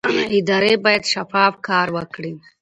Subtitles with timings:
[0.37, 2.33] ادارې باید شفاف کار وکړي